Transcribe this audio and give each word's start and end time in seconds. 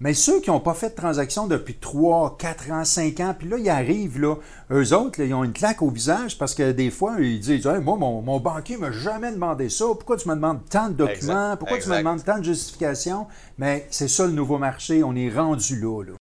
Mais 0.00 0.12
ceux 0.12 0.40
qui 0.40 0.50
n'ont 0.50 0.58
pas 0.58 0.74
fait 0.74 0.90
de 0.90 0.96
transaction 0.96 1.46
depuis 1.46 1.76
3, 1.76 2.36
4 2.36 2.70
ans, 2.72 2.84
5 2.84 3.20
ans, 3.20 3.34
puis 3.38 3.48
là, 3.48 3.58
ils 3.58 3.70
arrivent, 3.70 4.20
là, 4.20 4.34
eux 4.72 4.92
autres, 4.92 5.20
ils 5.20 5.32
ont 5.32 5.44
une 5.44 5.52
claque 5.52 5.82
au 5.82 5.88
visage 5.88 6.36
parce 6.36 6.52
que 6.52 6.72
des 6.72 6.90
fois, 6.90 7.14
ils 7.20 7.38
disent 7.38 7.64
Moi, 7.64 7.96
mon, 7.96 8.40
banquier 8.40 8.74
ne 8.74 8.80
m'a 8.80 8.90
jamais 8.90 9.30
demandé 9.30 9.68
ça. 9.68 9.84
Pourquoi 9.86 10.16
tu 10.16 10.28
me 10.28 10.34
demandes 10.34 10.68
tant 10.68 10.88
de 10.88 10.94
documents? 10.94 11.56
Pourquoi 11.56 11.78
tu 11.78 11.88
me 11.88 11.98
demandes 11.98 12.24
tant 12.24 12.38
de 12.38 12.44
justifications? 12.44 13.28
Mais 13.56 13.86
c'est 13.90 14.08
ça 14.08 14.26
le 14.26 14.32
nouveau 14.32 14.58
marché. 14.58 15.04
On 15.04 15.14
est 15.14 15.30
rendu 15.30 15.80
là. 15.80 16.02
là. 16.02 16.14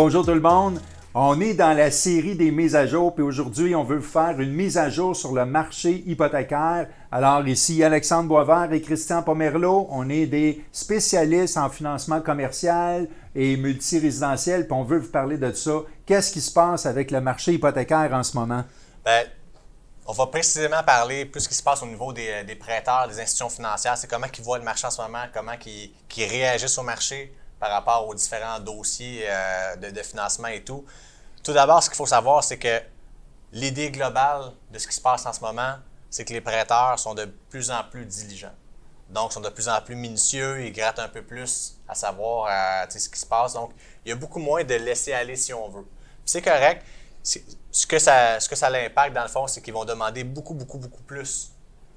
Bonjour 0.00 0.24
tout 0.24 0.32
le 0.32 0.40
monde. 0.40 0.80
On 1.12 1.40
est 1.40 1.54
dans 1.54 1.76
la 1.76 1.90
série 1.90 2.36
des 2.36 2.52
mises 2.52 2.76
à 2.76 2.86
jour, 2.86 3.16
puis 3.16 3.24
aujourd'hui, 3.24 3.74
on 3.74 3.82
veut 3.82 4.00
faire 4.00 4.38
une 4.38 4.52
mise 4.52 4.78
à 4.78 4.90
jour 4.90 5.16
sur 5.16 5.32
le 5.32 5.44
marché 5.44 6.04
hypothécaire. 6.06 6.86
Alors 7.10 7.44
ici, 7.48 7.82
Alexandre 7.82 8.28
Boisvert 8.28 8.72
et 8.72 8.80
Christian 8.80 9.24
Pomerleau, 9.24 9.88
on 9.90 10.08
est 10.08 10.26
des 10.26 10.64
spécialistes 10.70 11.56
en 11.56 11.68
financement 11.68 12.20
commercial 12.20 13.08
et 13.34 13.56
multirésidentiel, 13.56 14.68
puis 14.68 14.72
on 14.72 14.84
veut 14.84 14.98
vous 14.98 15.10
parler 15.10 15.36
de 15.36 15.52
ça. 15.52 15.80
Qu'est-ce 16.06 16.30
qui 16.32 16.42
se 16.42 16.52
passe 16.52 16.86
avec 16.86 17.10
le 17.10 17.20
marché 17.20 17.54
hypothécaire 17.54 18.12
en 18.12 18.22
ce 18.22 18.36
moment? 18.36 18.62
Bien, 19.04 19.24
on 20.06 20.12
va 20.12 20.28
précisément 20.28 20.84
parler 20.86 21.24
plus 21.24 21.40
ce 21.40 21.48
qui 21.48 21.56
se 21.56 21.62
passe 21.64 21.82
au 21.82 21.86
niveau 21.86 22.12
des, 22.12 22.56
prêteurs, 22.60 23.08
des 23.08 23.18
institutions 23.18 23.48
financières. 23.48 23.98
C'est 23.98 24.08
comment 24.08 24.28
ils 24.32 24.44
voient 24.44 24.58
le 24.58 24.64
marché 24.64 24.86
en 24.86 24.92
ce 24.92 25.02
moment, 25.02 25.24
comment 25.34 25.54
ils 25.66 26.24
réagissent 26.24 26.78
au 26.78 26.84
marché 26.84 27.34
par 27.58 27.70
rapport 27.70 28.06
aux 28.06 28.14
différents 28.14 28.60
dossiers 28.60 29.24
euh, 29.26 29.76
de, 29.76 30.02
financement 30.02 30.48
et 30.48 30.62
tout. 30.62 30.84
Tout 31.42 31.52
d'abord, 31.52 31.82
ce 31.82 31.88
qu'il 31.88 31.96
faut 31.96 32.06
savoir, 32.06 32.44
c'est 32.44 32.58
que 32.58 32.80
l'idée 33.52 33.90
globale 33.90 34.52
de 34.70 34.78
ce 34.78 34.86
qui 34.86 34.94
se 34.94 35.00
passe 35.00 35.26
en 35.26 35.32
ce 35.32 35.40
moment, 35.40 35.76
c'est 36.10 36.24
que 36.24 36.32
les 36.32 36.40
prêteurs 36.40 36.98
sont 36.98 37.14
de 37.14 37.24
plus 37.50 37.70
en 37.70 37.82
plus 37.84 38.04
diligents. 38.04 38.54
Donc, 39.10 39.32
sont 39.32 39.40
de 39.40 39.48
plus 39.48 39.68
en 39.68 39.80
plus 39.80 39.96
minutieux, 39.96 40.64
ils 40.64 40.72
grattent 40.72 40.98
un 40.98 41.08
peu 41.08 41.22
plus 41.22 41.78
à 41.88 41.94
savoir 41.94 42.46
euh, 42.50 42.86
ce 42.90 43.08
qui 43.08 43.18
se 43.18 43.26
passe. 43.26 43.54
Donc, 43.54 43.72
il 44.04 44.10
y 44.10 44.12
a 44.12 44.16
beaucoup 44.16 44.38
moins 44.38 44.64
de 44.64 44.74
laisser 44.74 45.12
aller 45.12 45.36
si 45.36 45.54
on 45.54 45.68
veut. 45.68 45.86
C'est 46.24 46.42
correct. 46.42 46.84
Ce 47.22 47.86
que 47.86 47.98
ça, 47.98 48.38
ce 48.38 48.48
que 48.48 48.56
ça 48.56 48.70
l'impact, 48.70 49.14
dans 49.14 49.22
le 49.22 49.28
fond, 49.28 49.46
c'est 49.46 49.62
qu'ils 49.62 49.72
vont 49.72 49.84
demander 49.84 50.24
beaucoup, 50.24 50.54
beaucoup, 50.54 50.78
beaucoup 50.78 51.02
plus 51.02 51.52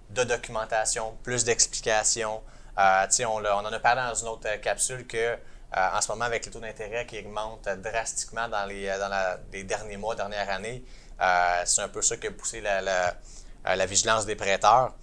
de 0.09 0.23
documentation, 0.23 1.17
plus 1.23 1.43
d'explications. 1.43 2.41
Euh, 2.77 3.07
on, 3.25 3.43
on, 3.43 3.45
en 3.45 3.65
a 3.65 3.79
parlé 3.79 4.01
dans 4.01 4.15
une 4.15 4.27
autre 4.27 4.55
capsule 4.61 5.05
que 5.05 5.37
euh, 5.75 5.97
en 5.97 6.01
ce 6.01 6.11
moment, 6.11 6.25
avec 6.25 6.45
les 6.45 6.51
taux 6.51 6.59
d'intérêt 6.59 7.05
qui 7.05 7.19
augmentent 7.19 7.69
drastiquement 7.81 8.49
dans 8.49 8.65
les, 8.65 8.87
euh, 8.87 9.35
les 9.53 9.63
derniers 9.63 9.95
mois, 9.95 10.15
dernières 10.15 10.49
années, 10.49 10.83
euh, 11.21 11.61
c'est 11.65 11.81
un 11.81 11.87
peu 11.87 12.01
ça 12.01 12.17
qui 12.17 12.27
a 12.27 12.31
poussé 12.31 12.59
la, 12.59 12.81
la, 13.63 13.85
vigilance 13.85 14.25
des 14.25 14.35
prêteurs. 14.35 14.93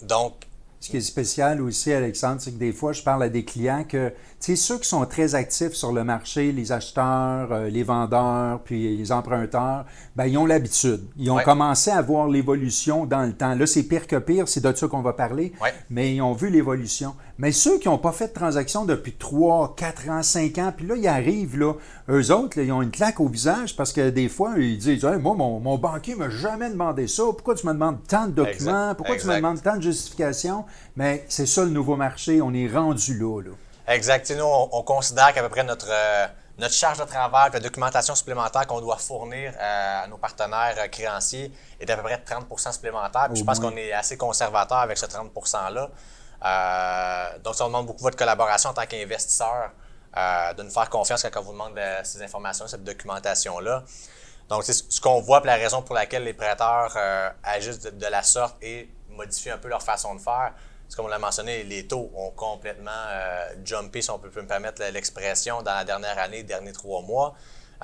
Donc, 0.00 0.46
ce 0.80 0.88
qui 0.88 0.96
est 0.96 1.02
spécial 1.02 1.60
aussi, 1.60 1.92
Alexandre, 1.92 2.40
c'est 2.40 2.52
que 2.52 2.58
des 2.58 2.72
fois, 2.72 2.92
je 2.92 3.02
parle 3.02 3.24
à 3.24 3.28
des 3.28 3.44
clients 3.44 3.84
que, 3.84 4.12
sais, 4.46 4.56
ceux 4.56 4.78
qui 4.78 4.88
sont 4.88 5.04
très 5.06 5.34
actifs 5.34 5.72
sur 5.72 5.92
le 5.92 6.04
marché, 6.04 6.52
les 6.52 6.72
acheteurs, 6.72 7.66
les 7.68 7.82
vendeurs, 7.82 8.60
puis 8.64 8.96
les 8.96 9.12
emprunteurs, 9.12 9.84
ben, 10.16 10.26
ils 10.26 10.36
ont 10.36 10.46
l'habitude. 10.46 11.02
Ils 11.16 11.30
ont 11.30 11.38
commencé 11.38 11.90
à 11.90 12.02
voir 12.02 12.28
l'évolution 12.28 13.06
dans 13.06 13.22
le 13.22 13.32
temps. 13.32 13.54
Là, 13.54 13.66
c'est 13.66 13.84
pire 13.84 14.06
que 14.06 14.16
pire, 14.16 14.48
c'est 14.48 14.62
de 14.62 14.74
ça 14.74 14.88
qu'on 14.88 15.02
va 15.02 15.12
parler, 15.12 15.52
mais 15.90 16.14
ils 16.14 16.22
ont 16.22 16.32
vu 16.32 16.50
l'évolution. 16.50 17.14
Mais 17.38 17.52
ceux 17.52 17.78
qui 17.78 17.88
n'ont 17.88 17.98
pas 17.98 18.12
fait 18.12 18.28
de 18.28 18.32
transaction 18.32 18.84
depuis 18.84 19.12
3, 19.12 19.74
4 19.76 20.08
ans, 20.10 20.22
5 20.22 20.58
ans, 20.58 20.72
puis 20.76 20.86
là, 20.86 20.96
ils 20.96 21.08
arrivent, 21.08 21.58
là, 21.58 21.74
eux 22.10 22.32
autres, 22.32 22.58
ils 22.58 22.72
ont 22.72 22.82
une 22.82 22.90
claque 22.90 23.20
au 23.20 23.28
visage 23.28 23.74
parce 23.76 23.92
que 23.92 24.10
des 24.10 24.28
fois, 24.28 24.54
ils 24.58 24.78
disent 24.78 25.04
Moi, 25.04 25.34
mon, 25.34 25.78
banquier 25.78 26.14
ne 26.14 26.20
m'a 26.20 26.30
jamais 26.30 26.70
demandé 26.70 27.06
ça. 27.06 27.24
Pourquoi 27.24 27.54
tu 27.54 27.66
me 27.66 27.72
demandes 27.72 27.98
tant 28.06 28.26
de 28.26 28.32
documents? 28.32 28.94
Pourquoi 28.94 29.16
tu 29.16 29.26
me 29.26 29.36
demandes 29.36 29.62
tant 29.62 29.76
de 29.76 29.82
justifications? 29.82 30.64
Mais 30.96 31.24
c'est 31.28 31.46
ça 31.46 31.64
le 31.64 31.70
nouveau 31.70 31.96
marché. 31.96 32.42
On 32.42 32.52
est 32.52 32.68
rendu 32.68 33.18
là. 33.18 33.40
là. 33.40 33.50
Exact. 33.88 34.30
nous, 34.30 34.44
on, 34.44 34.82
considère 34.82 35.32
qu'à 35.32 35.42
peu 35.42 35.48
près 35.48 35.64
notre. 35.64 35.88
Euh, 35.90 36.26
notre 36.58 36.74
charge 36.74 36.98
de 36.98 37.04
travail, 37.04 37.50
la 37.52 37.60
documentation 37.60 38.14
supplémentaire 38.14 38.66
qu'on 38.66 38.80
doit 38.80 38.98
fournir 38.98 39.54
à 39.58 40.06
nos 40.06 40.18
partenaires 40.18 40.74
euh, 40.78 40.88
créanciers 40.88 41.50
est 41.80 41.86
d'à 41.86 41.96
peu 41.96 42.02
près 42.02 42.16
30% 42.16 42.72
supplémentaire. 42.72 43.28
je 43.34 43.42
pense 43.42 43.58
qu'on 43.58 43.76
est 43.76 43.92
assez 43.92 44.16
conservateur 44.16 44.78
avec 44.78 44.98
ce 44.98 45.06
30 45.06 45.32
%-là. 45.32 45.90
Euh, 46.44 47.38
donc, 47.38 47.54
ça 47.54 47.64
demande 47.64 47.86
beaucoup 47.86 48.02
votre 48.02 48.16
collaboration 48.16 48.70
en 48.70 48.74
tant 48.74 48.86
qu'investisseur, 48.86 49.70
euh, 50.16 50.52
de 50.52 50.62
nous 50.62 50.70
faire 50.70 50.90
confiance 50.90 51.22
quand 51.22 51.40
on 51.40 51.42
vous 51.42 51.52
demande 51.52 51.80
ces 52.04 52.22
informations, 52.22 52.66
cette 52.66 52.84
documentation-là. 52.84 53.84
Donc, 54.48 54.64
c'est 54.64 54.74
ce 54.74 55.00
qu'on 55.00 55.20
voit, 55.20 55.40
la 55.44 55.54
raison 55.54 55.82
pour 55.82 55.94
laquelle 55.94 56.24
les 56.24 56.34
prêteurs 56.34 56.94
agissent 57.42 57.80
de, 57.80 58.06
la 58.06 58.22
sorte 58.22 58.56
et 58.62 58.90
modifient 59.08 59.50
un 59.50 59.58
peu 59.58 59.68
leur 59.68 59.82
façon 59.82 60.14
de 60.14 60.20
faire 60.20 60.52
comme 60.96 61.06
on 61.06 61.08
l'a 61.08 61.18
mentionné, 61.18 61.62
les 61.64 61.86
taux 61.86 62.10
ont 62.14 62.30
complètement 62.30 62.90
euh, 62.90 63.54
jumpé, 63.64 64.02
si 64.02 64.10
on 64.10 64.18
peut, 64.18 64.28
me 64.40 64.46
permettre 64.46 64.82
l'expression, 64.92 65.62
dans 65.62 65.74
la 65.74 65.84
dernière 65.84 66.18
année, 66.18 66.38
les 66.38 66.42
derniers 66.42 66.72
trois 66.72 67.02
mois. 67.02 67.34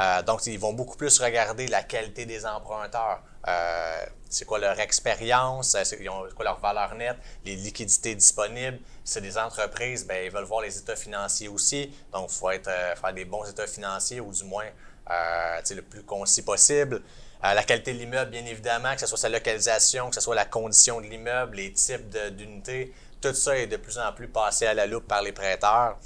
Euh, 0.01 0.23
donc, 0.23 0.47
ils 0.47 0.59
vont 0.59 0.73
beaucoup 0.73 0.97
plus 0.97 1.19
regarder 1.21 1.67
la 1.67 1.83
qualité 1.83 2.27
des 2.27 2.47
emprunteurs. 2.47 3.23
Euh, 3.49 4.05
c'est 4.29 4.45
quoi 4.45 4.59
leur 4.59 4.79
expérience, 4.79 5.77
c'est 5.85 6.05
quoi 6.05 6.45
leur 6.45 6.61
valeur 6.61 6.95
nette, 6.95 7.17
les 7.45 7.57
liquidités 7.57 8.15
disponibles. 8.15 8.79
C'est 9.05 9.23
des 9.23 9.39
entreprises, 9.39 10.07
bien, 10.07 10.21
ils 10.23 10.31
veulent 10.31 10.45
voir 10.45 10.61
les 10.61 10.77
états 10.79 10.97
financiers 10.97 11.49
aussi. 11.49 11.93
Donc, 12.13 12.29
il 12.31 12.35
faut 12.35 12.51
être, 12.51 12.71
faire 13.01 13.13
des 13.15 13.25
bons 13.25 13.45
états 13.45 13.67
financiers 13.67 14.21
ou 14.21 14.31
du 14.31 14.45
moins 14.45 14.67
le 15.09 15.81
plus 15.81 16.03
concis 16.03 16.43
possible. 16.43 17.03
La 17.43 17.62
qualité 17.62 17.93
de 17.93 17.99
l'immeuble, 17.99 18.31
bien 18.31 18.44
évidemment, 18.44 18.94
que 18.94 19.00
ce 19.00 19.06
soit 19.06 19.19
sa 19.19 19.28
localisation, 19.28 20.09
que 20.09 20.15
ce 20.15 20.21
soit 20.21 20.34
la 20.34 20.44
condition 20.44 21.00
de 21.00 21.06
l'immeuble, 21.06 21.56
les 21.56 21.72
types 21.72 22.09
d'unités, 22.37 22.93
tout 23.21 23.34
ça 23.34 23.56
est 23.56 23.66
de 23.66 23.76
plus 23.76 23.99
en 23.99 24.12
plus 24.12 24.28
passé 24.28 24.66
à 24.66 24.75
la 24.75 24.87
loupe 24.87 25.06
par 25.06 25.22
les 25.22 25.32
prêteurs. 25.32 25.98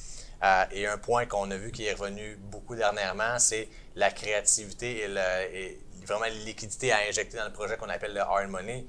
Euh, 0.42 0.64
et 0.72 0.86
un 0.86 0.98
point 0.98 1.26
qu'on 1.26 1.50
a 1.50 1.56
vu 1.56 1.70
qui 1.70 1.86
est 1.86 1.92
revenu 1.92 2.36
beaucoup 2.36 2.74
dernièrement, 2.74 3.38
c'est 3.38 3.68
la 3.94 4.10
créativité 4.10 5.04
et, 5.04 5.80
vraiment 6.04 6.24
la 6.24 6.30
liquidité 6.30 6.90
à 6.90 6.98
injecter 7.08 7.36
dans 7.36 7.44
le 7.44 7.52
projet 7.52 7.76
qu'on 7.76 7.88
appelle 7.88 8.12
le 8.12 8.20
hard 8.20 8.48
money. 8.48 8.84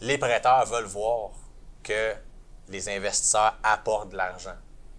Les 0.00 0.18
prêteurs 0.18 0.66
veulent 0.66 0.84
voir 0.84 1.30
que 1.82 2.12
les 2.68 2.88
investisseurs 2.90 3.56
apportent 3.62 4.10
de 4.10 4.16
l'argent. 4.16 4.56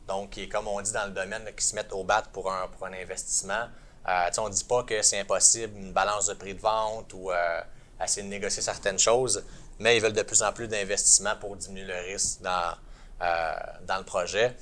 Donc, 0.07 0.39
comme 0.51 0.67
on 0.67 0.81
dit 0.81 0.91
dans 0.91 1.05
le 1.05 1.11
domaine, 1.11 1.47
qui 1.55 1.63
se 1.63 1.75
mettent 1.75 1.93
au 1.93 2.03
bat 2.03 2.23
pour 2.33 2.51
un 2.51 2.93
investissement. 2.93 3.67
Euh, 4.07 4.29
on 4.37 4.49
ne 4.49 4.53
dit 4.53 4.63
pas 4.63 4.83
que 4.83 5.01
c'est 5.01 5.19
impossible, 5.19 5.77
une 5.77 5.91
balance 5.91 6.27
de 6.27 6.33
prix 6.35 6.53
de 6.53 6.61
vente 6.61 7.11
ou 7.13 7.31
euh, 7.31 7.61
essayer 8.03 8.23
de 8.23 8.29
négocier 8.29 8.61
certaines 8.61 8.99
choses 8.99 9.43
mais 9.79 9.97
ils 9.97 10.01
veulent 10.01 10.13
de 10.13 10.21
plus 10.21 10.41
en 10.43 10.51
plus 10.51 10.67
d'investissements 10.67 11.35
pour 11.39 11.55
diminuer 11.55 11.85
le 11.85 12.11
risque 12.11 12.41
dans, 12.41 12.73
euh, 13.21 13.53
dans 13.87 13.97
le 13.97 14.03
projet. 14.03 14.55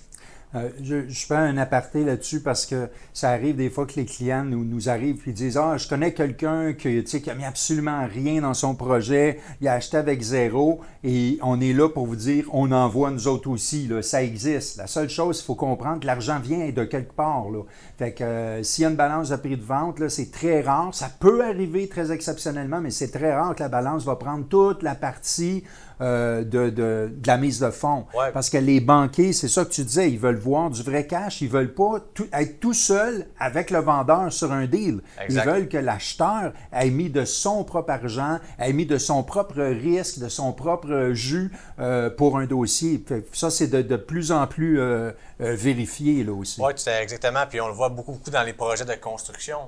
Euh, 0.55 0.69
je, 0.81 1.07
je, 1.07 1.25
fais 1.25 1.35
un 1.35 1.57
aparté 1.57 2.03
là-dessus 2.03 2.39
parce 2.39 2.67
que 2.67 2.87
ça 3.11 3.29
arrive 3.31 3.55
des 3.55 3.71
fois 3.71 3.87
que 3.87 3.95
les 3.95 4.05
clients 4.05 4.43
nous, 4.43 4.89
arrivent 4.89 5.21
et 5.25 5.31
disent 5.31 5.57
Ah, 5.57 5.77
je 5.77 5.87
connais 5.87 6.13
quelqu'un 6.13 6.73
qui, 6.73 7.03
qui 7.03 7.29
a 7.29 7.33
mis 7.33 7.45
absolument 7.45 8.05
rien 8.07 8.41
dans 8.41 8.53
son 8.53 8.75
projet, 8.75 9.39
il 9.61 9.67
a 9.67 9.73
acheté 9.73 9.97
avec 9.97 10.21
zéro 10.21 10.81
et 11.03 11.39
on 11.41 11.59
est 11.59 11.73
là 11.73 11.89
pour 11.89 12.05
vous 12.05 12.15
dire 12.15 12.45
on 12.51 12.71
envoie 12.71 13.09
nous 13.09 13.27
autres 13.27 13.49
aussi, 13.49 13.87
là, 13.87 14.01
ça 14.03 14.21
existe. 14.21 14.77
La 14.77 14.87
seule 14.87 15.09
chose, 15.09 15.39
il 15.39 15.43
faut 15.43 15.55
comprendre 15.55 16.01
que 16.01 16.07
l'argent 16.07 16.39
vient 16.39 16.69
de 16.69 16.83
quelque 16.83 17.13
part. 17.13 17.49
Là. 17.49 17.63
Fait 17.97 18.13
que 18.13 18.23
euh, 18.23 18.63
s'il 18.63 18.83
y 18.83 18.85
a 18.85 18.89
une 18.89 18.95
balance 18.95 19.29
de 19.29 19.35
prix 19.37 19.57
de 19.57 19.63
vente, 19.63 20.07
c'est 20.09 20.31
très 20.31 20.61
rare. 20.61 20.93
Ça 20.93 21.09
peut 21.19 21.43
arriver 21.43 21.87
très 21.87 22.11
exceptionnellement, 22.11 22.79
mais 22.79 22.91
c'est 22.91 23.11
très 23.11 23.33
rare 23.33 23.55
que 23.55 23.63
la 23.63 23.69
balance 23.69 24.03
va 24.05 24.15
prendre 24.15 24.45
toute 24.47 24.83
la 24.83 24.95
partie 24.95 25.63
euh, 26.03 26.43
de, 26.43 26.69
de, 26.69 27.15
la 27.25 27.37
mise 27.37 27.61
de 27.61 27.69
fonds. 27.69 28.05
Parce 28.33 28.49
que 28.49 28.57
les 28.57 28.81
banquiers, 28.81 29.31
c'est 29.31 29.47
ça 29.47 29.63
que 29.63 29.69
tu 29.69 29.85
disais, 29.85 30.11
ils 30.11 30.19
veulent 30.19 30.35
voir 30.35 30.69
du 30.69 30.83
vrai 30.83 31.07
cash, 31.07 31.39
ils 31.39 31.47
veulent 31.47 31.73
pas 31.73 31.99
être 32.33 32.59
tout 32.59 32.73
seul 32.73 33.27
avec 33.39 33.71
le 33.71 33.79
vendeur 33.79 34.33
sur 34.33 34.51
un 34.51 34.65
deal. 34.65 34.99
Ils 35.29 35.39
veulent 35.39 35.69
que 35.69 35.77
l'acheteur 35.77 36.51
ait 36.73 36.89
mis 36.89 37.09
de 37.09 37.23
son 37.23 37.63
propre 37.63 37.91
argent, 37.91 38.39
ait 38.59 38.73
mis 38.73 38.85
de 38.85 38.97
son 38.97 39.23
propre 39.23 39.61
risque, 39.61 40.19
de 40.19 40.27
son 40.27 40.51
propre 40.51 41.11
jus 41.13 41.53
euh, 41.79 42.09
pour 42.09 42.37
un 42.37 42.47
dossier. 42.47 43.01
Ça, 43.31 43.49
c'est 43.49 43.67
de, 43.67 43.81
de, 43.81 43.95
plus 43.95 44.33
en 44.33 44.45
plus 44.45 44.81
euh, 44.81 45.11
vérifié 45.39 46.25
là 46.25 46.33
aussi. 46.33 46.59
Oui, 46.61 46.73
exactement. 47.01 47.45
Puis 47.49 47.61
on 47.61 47.67
le 47.67 47.73
voit 47.73 47.89
beaucoup, 47.89 48.11
beaucoup 48.11 48.31
dans 48.31 48.43
les 48.43 48.53
projets 48.53 48.85
de 48.85 48.95
construction. 48.95 49.59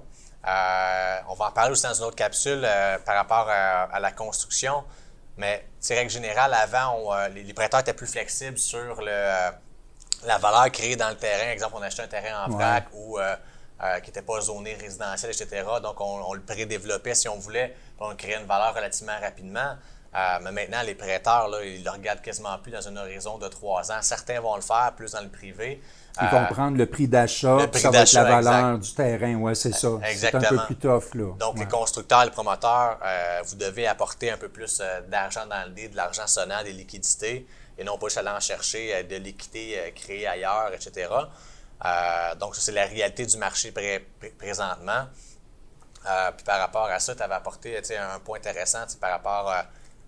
on 0.44 1.34
va 1.36 1.48
en 1.48 1.52
parler 1.52 1.72
aussi 1.72 1.84
dans 1.84 1.94
une 1.94 2.04
autre 2.04 2.18
capsule 2.18 2.68
par 3.06 3.16
rapport 3.16 3.48
à 3.48 4.00
la 4.02 4.12
construction. 4.12 4.84
Mais, 5.38 5.66
règle 5.90 6.10
générale, 6.10 6.54
avant, 6.54 7.14
euh, 7.14 7.28
les, 7.30 7.54
prêteurs 7.54 7.82
étaient 7.82 7.94
plus 7.94 8.08
flexibles 8.08 8.58
sur 8.58 9.02
le, 9.02 9.12
euh, 9.12 9.52
la 10.26 10.38
valeur 10.38 10.72
créée 10.72 10.96
dans 10.96 11.10
le 11.10 11.18
terrain. 11.18 11.52
Exemple, 11.52 11.76
on 11.78 11.82
achetait 11.82 12.04
un 12.04 12.08
terrain 12.08 12.46
en 12.46 12.50
vrac 12.50 12.86
ou 12.94 13.20
euh, 13.20 13.36
qui 14.00 14.08
n'était 14.08 14.22
pas 14.22 14.40
zoné 14.40 14.76
résidentiel, 14.76 15.32
etc. 15.32 15.64
Donc, 15.84 16.00
on, 16.00 16.34
le 16.34 16.42
prédéveloppait 16.42 17.16
si 17.16 17.28
on 17.28 17.38
voulait. 17.38 17.76
On 18.00 18.16
créait 18.16 18.40
une 18.40 18.48
valeur 18.48 18.74
relativement 18.74 19.20
rapidement. 19.20 19.76
Euh, 20.16 20.40
mais 20.44 20.52
maintenant, 20.52 20.82
les 20.84 20.96
prêteurs, 20.96 21.50
là, 21.50 21.64
ils 21.64 21.80
ne 21.80 21.86
le 21.86 21.92
regardent 21.92 22.22
quasiment 22.22 22.58
plus 22.60 22.72
dans 22.72 22.88
un 22.88 22.96
horizon 22.96 23.38
de 23.38 23.48
trois 23.48 23.92
ans. 23.92 23.98
Certains 24.02 24.40
vont 24.40 24.56
le 24.56 24.62
faire, 24.62 24.94
plus 24.96 25.12
dans 25.12 25.22
le 25.22 25.30
privé. 25.30 25.82
Ils 26.22 26.28
vont 26.30 26.46
prendre 26.46 26.78
le 26.78 26.86
prix 26.86 27.10
d'achat, 27.10 27.58
ça 27.74 27.90
va 27.90 28.00
être 28.00 28.14
la 28.14 28.24
valeur 28.24 28.80
du 28.80 28.94
terrain. 28.94 29.36
Oui, 29.36 29.54
c'est 29.54 29.74
ça. 29.74 29.90
C'est 30.16 30.34
un 30.34 30.40
peu 30.40 30.58
plus 30.68 30.76
tough. 30.78 31.14
Là. 31.14 31.34
Donc, 31.38 31.60
les 31.60 31.66
constructeurs 31.66 32.24
les 32.24 32.32
promoteurs, 32.32 33.00
vous 33.46 33.56
devez 33.56 33.86
apporter 33.88 34.32
un 34.32 34.38
peu 34.38 34.48
plus 34.48 34.82
d'argent 35.10 35.46
dans 35.46 35.66
le 35.66 35.72
dé, 35.72 35.90
de 35.90 35.98
l'argent 35.98 36.26
sonnant, 36.26 36.64
des 36.64 36.72
liquidités, 36.72 37.46
et 37.78 37.84
non 37.84 37.98
pas 37.98 38.08
juste 38.08 38.20
aller 38.20 38.30
en 38.30 38.40
chercher 38.40 39.04
de 39.04 39.18
liquidités 39.18 39.94
créées 39.94 40.26
ailleurs, 40.26 40.72
etc. 40.74 41.10
Euh, 41.84 42.36
donc, 42.36 42.56
ça, 42.56 42.62
c'est 42.62 42.72
la 42.72 42.86
réalité 42.86 43.26
du 43.26 43.38
marché 43.38 43.74
présentement. 44.38 45.06
Euh, 46.08 46.32
puis 46.32 46.46
par 46.46 46.60
rapport 46.60 46.86
à 46.86 47.00
ça, 47.00 47.16
tu 47.16 47.24
avais 47.24 47.34
apporté 47.34 47.78
un 47.98 48.20
point 48.20 48.38
intéressant 48.38 48.86
par 49.02 49.12
rapport 49.12 49.54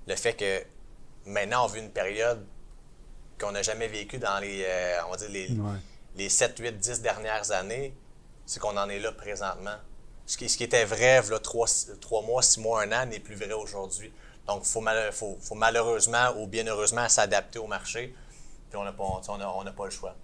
au 0.07 0.15
fait 0.15 0.33
que 0.33 0.63
maintenant, 1.25 1.65
on 1.65 1.67
vit 1.67 1.81
une 1.81 1.91
période 1.91 2.45
qu'on 3.39 3.51
n'a 3.51 3.61
jamais 3.61 3.87
vécue 3.87 4.17
dans 4.17 4.39
les, 4.39 4.63
euh, 4.65 5.05
on 5.07 5.11
va 5.11 5.17
dire 5.17 5.29
les, 5.29 5.49
les 6.15 6.29
7, 6.29 6.57
8, 6.57 6.77
10 6.79 7.01
dernières 7.01 7.51
années. 7.51 7.93
C'est 8.45 8.59
qu'on 8.59 8.77
en 8.77 8.89
est 8.89 8.99
là 8.99 9.11
présentement. 9.11 9.75
Ce 10.25 10.37
qui, 10.37 10.49
ce 10.49 10.57
qui 10.57 10.63
était 10.63 10.85
vrai, 10.85 11.21
là, 11.29 11.39
3, 11.39 11.67
mois, 12.23 12.41
6 12.41 12.59
mois, 12.61 12.83
1 12.83 12.91
an, 12.91 13.05
n'est 13.05 13.19
plus 13.19 13.35
vrai 13.35 13.51
aujourd'hui. 13.53 14.11
Donc, 14.47 14.63
il 14.65 15.11
faut, 15.11 15.37
faut, 15.41 15.55
malheureusement 15.55 16.29
ou 16.37 16.47
bien 16.47 16.65
heureusement 16.67 17.07
s'adapter 17.09 17.59
au 17.59 17.67
marché. 17.67 18.15
Puis 18.69 18.77
on 18.77 18.83
n'a 18.83 18.93
pas, 18.93 19.21
pas 19.75 19.85
le 19.85 19.91
choix. 19.91 20.15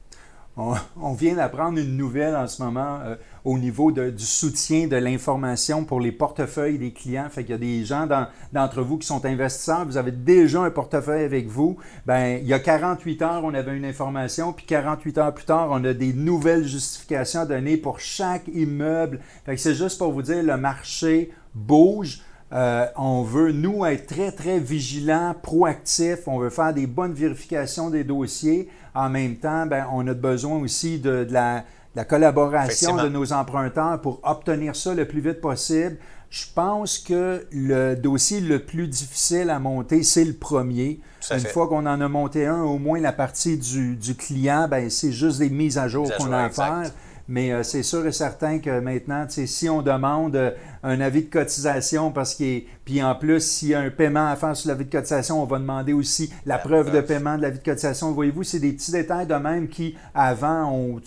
On, 1.02 1.14
vient 1.14 1.36
d'apprendre 1.36 1.80
une 1.80 1.98
nouvelle 1.98 2.36
en 2.36 2.46
ce 2.46 2.62
moment 2.62 3.00
euh, 3.04 3.16
au 3.44 3.58
niveau 3.58 3.92
du 3.92 4.24
soutien 4.24 4.88
de 4.88 4.96
l'information 4.96 5.84
pour 5.84 6.00
les 6.00 6.12
portefeuilles 6.12 6.78
des 6.78 6.94
clients. 6.94 7.28
Fait 7.32 7.42
qu'il 7.42 7.52
y 7.52 7.56
a 7.56 7.58
des 7.58 7.84
gens 7.84 8.08
d'entre 8.52 8.84
vous 8.84 9.00
qui 9.00 9.08
sont 9.08 9.26
investisseurs, 9.26 9.84
vous 9.86 9.98
avez 9.98 10.12
déjà 10.12 10.62
un 10.62 10.70
portefeuille 10.70 11.24
avec 11.24 11.48
vous. 11.48 11.78
Ben, 12.06 12.40
il 12.40 12.48
y 12.48 12.54
a 12.54 12.60
48 12.60 13.22
heures, 13.24 13.42
on 13.44 13.54
avait 13.56 13.76
une 13.76 13.86
information, 13.86 14.54
puis 14.54 14.66
48 14.68 15.18
heures 15.18 15.34
plus 15.34 15.46
tard, 15.46 15.70
on 15.72 15.84
a 15.86 15.94
des 15.94 16.14
nouvelles 16.14 16.68
justifications 16.68 17.42
à 17.42 17.46
donner 17.48 17.78
pour 17.78 18.00
chaque 18.00 18.48
immeuble. 18.50 19.22
Fait 19.46 19.56
que 19.56 19.62
c'est 19.62 19.76
juste 19.76 19.98
pour 19.98 20.12
vous 20.12 20.22
dire, 20.22 20.44
le 20.44 20.58
marché 20.58 21.32
bouge. 21.56 22.22
Euh, 22.54 22.86
on 22.98 23.24
veut, 23.24 23.52
nous, 23.52 23.84
être 23.86 24.06
très, 24.08 24.32
très 24.32 24.60
vigilants, 24.60 25.36
proactifs. 25.42 26.28
On 26.28 26.38
veut 26.38 26.52
faire 26.52 26.74
des 26.74 26.86
bonnes 26.86 27.14
vérifications 27.14 27.90
des 27.90 28.04
dossiers. 28.04 28.70
En 28.94 29.10
même 29.10 29.38
temps, 29.38 29.66
ben, 29.66 29.88
on 29.92 30.08
a 30.08 30.14
besoin 30.14 30.60
aussi 30.60 31.00
de, 31.00 31.28
la, 31.32 31.64
collaboration 32.06 32.96
de 32.98 33.10
nos 33.10 33.34
emprunteurs 33.34 34.00
pour 34.02 34.20
obtenir 34.24 34.76
ça 34.76 34.94
le 34.94 35.08
plus 35.08 35.22
vite 35.22 35.42
possible. 35.42 35.98
Je 36.30 36.46
pense 36.54 36.98
que 36.98 37.46
le 37.52 37.96
dossier 37.96 38.40
le 38.40 38.60
plus 38.60 38.88
difficile 38.88 39.50
à 39.50 39.60
monter, 39.60 40.04
c'est 40.04 40.26
le 40.26 40.34
premier. 40.34 41.00
Une 41.32 41.40
fois 41.40 41.68
qu'on 41.68 41.86
en 41.86 42.02
a 42.02 42.08
monté 42.08 42.46
un, 42.46 42.62
au 42.62 42.78
moins 42.78 43.00
la 43.00 43.14
partie 43.14 43.58
du, 43.58 44.16
client, 44.16 44.68
ben, 44.68 44.90
c'est 44.90 45.12
juste 45.12 45.40
des 45.40 45.50
mises 45.50 45.78
à 45.78 45.88
jour 45.88 46.12
qu'on 46.18 46.32
a 46.32 46.44
à 46.44 46.50
faire. 46.50 46.92
Mais 47.28 47.54
euh, 47.54 47.64
c'est 47.64 47.84
sûr 47.84 48.06
et 48.06 48.12
certain 48.12 48.60
que 48.60 48.80
maintenant, 48.82 49.26
si 49.30 49.70
on 49.70 49.82
demande 49.82 50.36
euh, 50.36 50.52
un 50.84 51.00
avis 51.00 51.24
de 51.24 51.30
cotisation 51.30 52.12
parce 52.12 52.36
qu'il 52.36 52.64
Puis 52.84 53.02
en 53.02 53.16
plus, 53.16 53.40
s'il 53.40 53.70
y 53.70 53.74
a 53.74 53.80
un 53.80 53.90
paiement 53.90 54.28
à 54.28 54.36
faire 54.36 54.56
sur 54.58 54.68
l'avis 54.68 54.86
de 54.86 54.92
cotisation, 54.92 55.42
on 55.42 55.46
va 55.46 55.58
demander 55.58 55.94
aussi 55.94 56.34
la, 56.46 56.58
preuve, 56.58 56.92
de 56.92 57.00
paiement 57.00 57.38
de 57.38 57.44
l'avis 57.44 57.60
de 57.60 57.64
cotisation. 57.64 58.12
Voyez-vous, 58.12 58.44
c'est 58.44 58.60
des 58.60 58.74
petits 58.74 58.92
détails 58.92 59.26
de 59.26 59.36
même 59.36 59.70
qui, 59.70 59.96
avant, 60.14 60.70
on, 60.74 61.00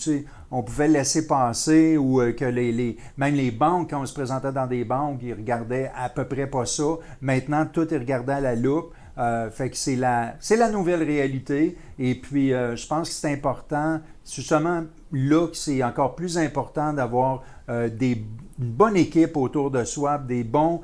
on 0.49 0.63
pouvait 0.63 0.87
laisser 0.87 1.27
passer 1.27 1.97
ou 1.97 2.19
euh, 2.19 2.31
que 2.31 2.45
les, 2.45 2.71
les, 2.71 2.97
même 3.17 3.35
les 3.35 3.51
banques, 3.51 3.91
quand 3.91 4.01
on 4.01 4.05
se 4.05 4.13
présentait 4.13 4.51
dans 4.51 4.67
des 4.67 4.83
banques, 4.83 5.19
ils 5.21 5.33
regardaient 5.33 5.91
à 5.95 6.09
peu 6.09 6.25
près 6.25 6.47
pas 6.47 6.65
ça. 6.65 6.95
Maintenant, 7.21 7.65
tout 7.71 7.93
est 7.93 7.97
regardé 7.97 8.33
à 8.33 8.41
la 8.41 8.55
loupe. 8.55 8.91
Euh, 9.17 9.49
fait 9.49 9.71
que 9.71 9.77
c'est 9.77 9.95
la, 9.95 10.35
c'est 10.39 10.57
la 10.57 10.69
nouvelle 10.69 11.01
réalité. 11.01 11.75
Et 11.97 12.13
puis, 12.15 12.53
euh, 12.53 12.75
je 12.75 12.85
pense 12.85 13.09
que 13.09 13.15
c'est 13.15 13.31
important, 13.31 13.99
justement 14.29 14.83
là 15.11 15.47
que 15.47 15.55
c'est 15.55 15.83
encore 15.83 16.15
plus 16.15 16.37
important 16.37 16.93
d'avoir 16.93 17.41
euh, 17.69 17.89
des, 17.89 18.23
une 18.59 18.71
bonne 18.71 18.95
équipe 18.95 19.35
autour 19.37 19.71
de 19.71 19.83
soi, 19.83 20.17
des 20.17 20.43
bons 20.43 20.81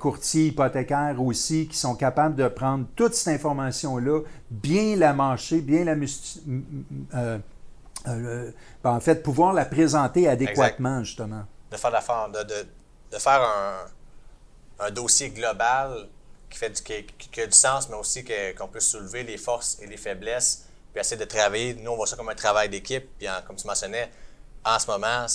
courtiers 0.00 0.46
hypothécaires 0.46 1.20
aussi 1.20 1.68
qui 1.68 1.76
sont 1.76 1.94
capables 1.94 2.34
de 2.34 2.48
prendre 2.48 2.86
toute 2.96 3.12
cette 3.12 3.34
information-là, 3.34 4.22
bien 4.50 4.96
la 4.96 5.12
mâcher, 5.12 5.60
bien 5.60 5.84
la 5.84 5.94
ben, 5.94 7.42
en 8.84 9.00
fait, 9.00 9.22
pouvoir 9.22 9.52
la 9.52 9.66
présenter 9.66 10.26
adéquatement, 10.26 11.04
justement. 11.04 11.42
De 11.70 11.76
faire, 11.76 11.90
la, 11.90 12.00
de, 12.00 12.48
de, 12.48 12.66
de 13.12 13.18
faire 13.18 13.42
un, 13.42 14.86
un 14.86 14.90
dossier 14.90 15.28
global 15.28 16.08
qui, 16.50 16.58
fait 16.58 16.70
du, 16.70 16.82
qui, 16.82 17.40
a 17.40 17.46
du 17.46 17.56
sens, 17.56 17.88
mais 17.88 17.96
aussi 17.96 18.24
qu'on 18.24 18.68
peut 18.68 18.80
soulever 18.80 19.22
les 19.22 19.38
forces 19.38 19.78
et 19.80 19.86
les 19.86 19.96
faiblesses, 19.96 20.64
puis 20.92 21.00
essayer 21.00 21.16
de 21.16 21.24
travailler. 21.24 21.74
Nous, 21.74 21.90
on 21.90 21.96
voit 21.96 22.06
ça 22.06 22.16
comme 22.16 22.28
un 22.28 22.34
travail 22.34 22.68
d'équipe. 22.68 23.08
Puis, 23.18 23.26
comme 23.46 23.56
tu 23.56 23.66
mentionnais, 23.66 24.10
en 24.64 24.78
ce 24.78 24.86
moment, 24.86 25.26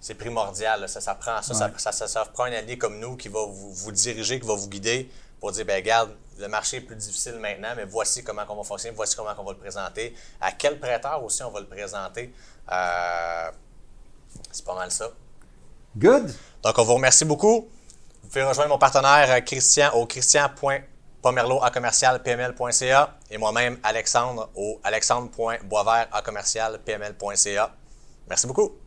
c'est 0.00 0.14
primordial. 0.14 0.88
Ça, 0.88 1.00
ça, 1.00 1.14
prend 1.14 1.40
ça, 1.42 1.70
ça, 1.92 1.92
ça, 2.08 2.24
prend 2.26 2.44
un 2.44 2.52
allié 2.52 2.78
comme 2.78 2.98
nous 2.98 3.16
qui 3.16 3.28
va 3.28 3.44
vous, 3.44 3.72
vous, 3.72 3.92
diriger, 3.92 4.40
qui 4.40 4.46
va 4.46 4.54
vous 4.54 4.68
guider 4.68 5.10
pour 5.40 5.52
dire, 5.52 5.64
ben 5.64 5.76
regarde, 5.76 6.14
le 6.38 6.48
marché 6.48 6.78
est 6.78 6.80
plus 6.82 6.96
difficile 6.96 7.34
maintenant, 7.34 7.74
mais 7.76 7.84
voici 7.84 8.22
comment 8.22 8.42
on 8.48 8.56
va 8.56 8.64
fonctionner, 8.64 8.94
voici 8.94 9.16
comment 9.16 9.34
on 9.36 9.44
va 9.44 9.52
le 9.52 9.58
présenter, 9.58 10.14
à 10.40 10.52
quel 10.52 10.78
prêteur 10.78 11.22
aussi 11.22 11.42
on 11.42 11.50
va 11.50 11.60
le 11.60 11.66
présenter. 11.66 12.32
Euh, 12.70 13.50
c'est 14.50 14.64
pas 14.64 14.74
mal 14.74 14.90
ça. 14.90 15.10
Good. 15.96 16.32
Donc, 16.62 16.78
on 16.78 16.84
vous 16.84 16.94
remercie 16.94 17.24
beaucoup. 17.24 17.68
Vous 18.22 18.28
pouvez 18.28 18.44
rejoindre 18.44 18.70
mon 18.70 18.78
partenaire 18.78 19.30
euh, 19.30 19.40
Christian 19.40 19.90
au 19.94 20.06
christian.pomerlo 20.06 21.62
à 21.62 21.70
et 23.30 23.38
moi-même 23.38 23.78
Alexandre 23.82 24.50
au 24.54 24.80
alexandre.boisvert 24.84 26.08
à. 26.12 27.70
Merci 28.28 28.46
beaucoup. 28.46 28.81